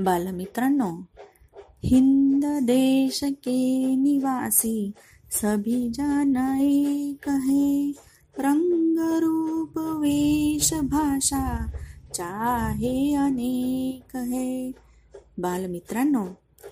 [0.00, 1.04] बालमित्रांनो
[1.84, 4.90] हिंद देश के निवासी
[5.30, 7.92] सभी जन एक है।
[8.38, 11.70] रंग रूप वेश भाषा
[12.14, 14.70] चाहे अनेक है।
[15.38, 16.24] बालमित्रांनो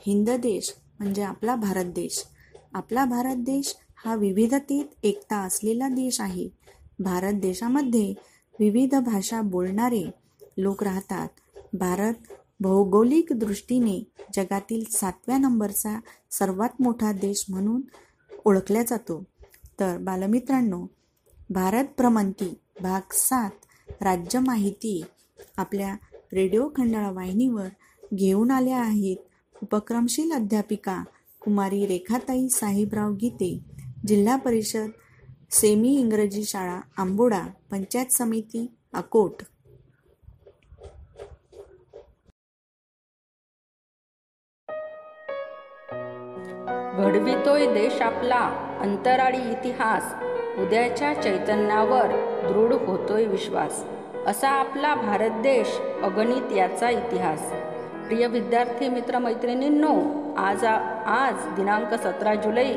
[0.06, 2.24] हिंद देश म्हणजे आपला भारत देश.
[2.72, 6.48] आपला भारत देश हा विविधतेत एकता असलेला देश आहे.
[6.98, 8.14] भारत देशामध्ये
[8.60, 10.10] विविध भाषा बोलणारे
[10.56, 11.28] लोक राहतात.
[11.72, 12.12] भारत
[12.60, 17.80] भौगोलिक दृष्टीने जगातील सातव्या नंबरचा सर्वात मोठा देश म्हणून
[18.44, 19.24] ओळखला जातो.
[19.80, 20.86] तर बालमित्रांनो
[21.50, 23.50] भारत भ्रमंती भाग सात
[24.00, 25.04] राज्य माहिती
[25.56, 25.96] आपल्या
[26.32, 27.68] रेडिओ खंडाळा वाहिनीवर
[28.14, 29.16] घेऊन आल्या आहेत
[29.62, 31.04] उपक्रमशील अध्यापिका
[31.40, 33.64] कुमारी रेखाताई साहेबराव गीते
[34.06, 34.88] जिल्हा परिषद
[35.50, 39.42] सेमी इंग्रजी शाळा आंबोडा पंचायत समिती अकोट.
[46.98, 50.14] घडवितोय देश आपला अंतराळी इतिहास
[50.58, 52.06] उद्याच्या चैतन्यावर
[52.48, 53.84] दृढ होतोय विश्वास.
[54.26, 57.52] असा आपला भारत देश अगणित याचा इतिहास.
[58.06, 59.94] प्रिय विद्यार्थी मित्र मैत्रिणींनो
[60.36, 60.64] आज
[61.06, 62.74] आज दिनांक सतरा जुलै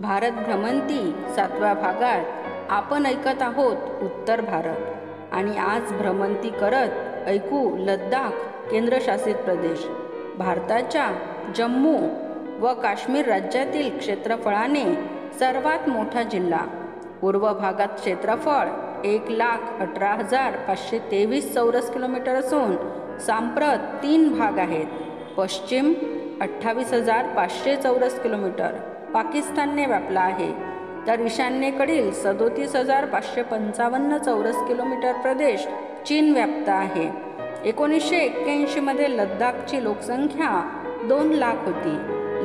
[0.00, 2.24] भारत भ्रमंती सातव्या भागात
[2.70, 4.80] आपण ऐकत आहोत उत्तर भारत.
[5.32, 8.30] आणि आज भ्रमंती करत ऐकू लद्दाख
[8.70, 9.86] केंद्रशासित प्रदेश.
[10.38, 11.08] भारताच्या
[11.56, 11.96] जम्मू
[12.60, 14.84] व काश्मीर राज्यातील क्षेत्रफळाने
[15.38, 16.66] सर्वात मोठा जिल्हा.
[17.20, 18.68] पूर्व भागात क्षेत्रफळ
[19.04, 22.76] एक लाख अठरा हजार पाचशे तेवीस चौरस किलोमीटर असून
[23.18, 24.86] सांप्रत तीन भाग आहेत.
[25.36, 25.92] पश्चिम
[26.40, 28.72] अठ्ठावीस हजार पाचशे चौरस किलोमीटर.
[29.14, 30.52] पाकिस्तानने व्यापला आहे.
[31.06, 35.66] तर ईशान्येकडील सदोतीस हजार पाचशे पंचावन्न चौरस किलोमीटर प्रदेश
[36.06, 37.10] चीन व्याप्त आहे.
[37.64, 41.98] एकोणीसशे एक्क्याऐंशीमध्ये लद्दाखची लोकसंख्या दोन लाख होती.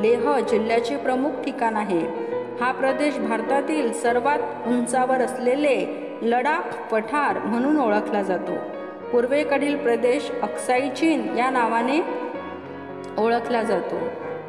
[0.06, 2.00] लेह जिल्ह्याचे प्रमुख ठिकाण आहे.
[2.62, 5.78] हा प्रदेश भारतातील सर्वात उंचावर असलेले
[6.22, 8.52] लडाख पठार म्हणून ओळखला जातो.
[9.12, 12.00] पूर्वेकडील प्रदेश अक्साई चीन या नावाने
[13.18, 13.96] ओळखला जातो.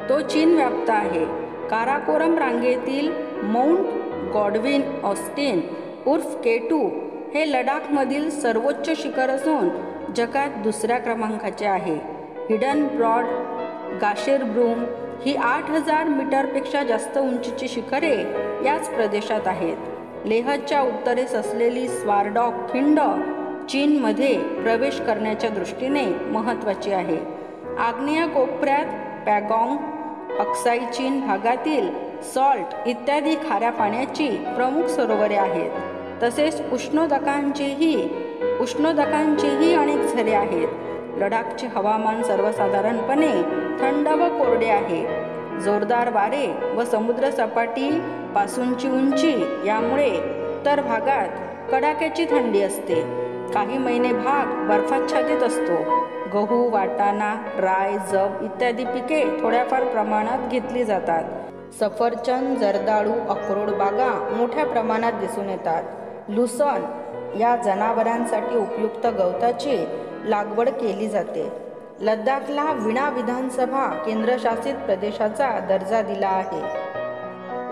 [0.09, 1.25] तो चीन व्याप्त आहे.
[1.69, 3.11] काराकोरम रांगेतील
[3.43, 3.79] माउंट
[4.33, 5.61] गॉडविन ऑस्टिन
[6.07, 6.89] उर्फ केटू
[7.33, 9.69] हे लडाखमधील सर्वोच्च शिखर असून
[10.15, 11.99] जगात दुसऱ्या क्रमांकाचे आहे.
[12.49, 13.25] हिडन ब्रॉड
[14.01, 14.83] गाशेर ब्रूम
[15.25, 18.15] ही आठ हजार मीटरपेक्षा जास्त उंचीची शिखरे
[18.65, 19.77] याच प्रदेशात आहेत.
[20.25, 22.99] लेहच्या उत्तरेस असलेली स्वारडॉक खिंड
[23.69, 27.17] चीनमध्ये प्रवेश करण्याच्या दृष्टीने महत्त्वाची आहे.
[27.79, 28.85] आग्नेय कोपऱ्यात
[29.25, 29.77] पॅगॉंग
[30.39, 31.89] अक्साई चीन भागातील
[32.23, 35.71] सॉल्ट इत्यादी खाऱ्या पाण्याची प्रमुख सरोवरे आहेत.
[36.23, 38.09] तसेच उष्णोदकांचेही
[38.61, 40.67] उष्णोदकांचेही अनेक झरे आहेत.
[41.17, 43.43] लडाखचे हवामान सर्वसाधारणपणे
[43.79, 45.27] थंड व कोरडे आहे.
[45.59, 51.27] जोरदार वारे व समुद्रसपाटीपासूनची उंची यामुळे उत्तर भागात
[51.71, 53.27] कडाक्याची थंडी असते.
[53.53, 56.07] काही महिने भाग बर्फाच्छादित असतो.
[56.33, 61.23] गहू वाटाणा राय जब इत्यादी पिके थोड्याफार प्रमाणात घेतली जातात.
[61.73, 65.83] सफरचंद जर्दाळू अक्रोड बागा मोठ्या प्रमाणात दिसून येतात.
[66.29, 66.81] लुसन
[67.39, 69.85] या जनावरांसाठी उपयुक्त गवताची
[70.27, 71.51] लागवड केली जाते.
[72.01, 76.61] लद्दाखला विणा विधानसभा केंद्रशासित प्रदेशाचा दर्जा दिला आहे.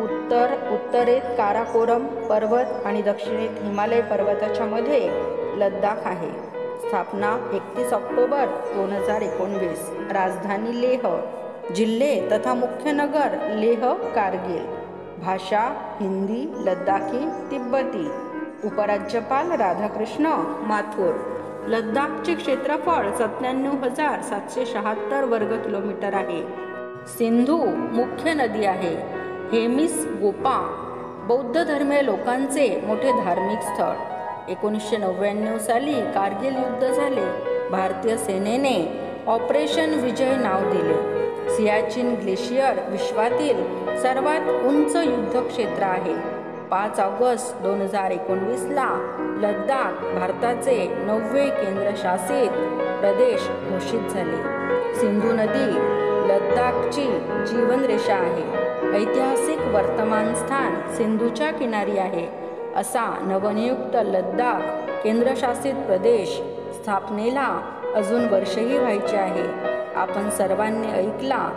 [0.03, 5.09] उत्तर उत्तरेत काराकोरम पर्वत आणि दक्षिणेत हिमालय पर्वताच्या मध्ये
[5.55, 6.31] लद्दाख आहे.
[6.87, 9.89] स्थापना एकतीस ऑक्टोबर दोन हजार एकोणवीस.
[10.11, 11.21] राजधानी लेह
[11.75, 14.65] जिल्हे तथा मुख्य नगर लेह कारगिल.
[15.25, 18.11] भाषा हिंदी लद्दाखी तिब्बती.
[18.63, 20.25] उपराज्यपाल राधाकृष्ण
[20.61, 21.44] माथुर.
[21.67, 26.41] लद्दाखचे क्षेत्रफळ सत्त्याण्णव हजार सातशे शहात्तर वर्ग किलोमीटर आहे.
[27.07, 28.95] सिंधू मुख्य नदी आहे.
[29.51, 30.81] हेमिस गोपा
[31.27, 33.93] बौद्ध धर्मीय लोकांचे मोठे धार्मिक स्थळ.
[34.51, 37.25] एकोणीसशे नव्याण्णव साली कारगिल युद्ध झाले.
[37.69, 41.25] भारतीय सेनेने ऑपरेशन विजय नाव दिले.
[41.49, 43.57] सियाचिन ग्लेशियर विश्वातील
[43.97, 46.44] सर्वात उंच युद्धक्षेत्र आहे.
[46.71, 48.89] पाच ऑगस्ट दोन हजार एकोणवीसला
[49.41, 52.49] लद्दाख भारताचे नववे केंद्रशासित
[52.99, 54.37] प्रदेश घोषित झाले.
[54.95, 55.67] सिंधू नदी
[56.29, 57.05] लद्दाखची
[57.47, 58.65] जीवनरेषा आहे.
[58.97, 62.27] ऐतिहासिक वर्तमान स्थान सिंधूच्या किनारी आहे
[62.75, 64.61] असा नवनियुक्त लद्दाख
[65.03, 66.41] केंद्रशासित प्रदेश
[66.73, 67.61] स्थापनेला
[67.95, 69.47] अजून वर्षही व्हायचे आहे.
[69.95, 71.49] आपण सर्वांनी ऐकला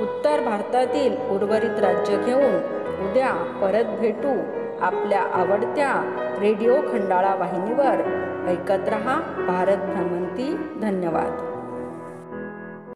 [0.00, 4.38] उत्तर भारतातील उर्वरित राज्य घेऊन उद्या परत भेटू
[4.80, 5.92] आपल्या आवडत्या
[6.40, 8.22] रेडिओ खंडाळा वाहिनीवर.
[8.48, 10.78] ऐकत रहा भारत भ्रमंती.
[10.82, 11.45] धन्यवाद.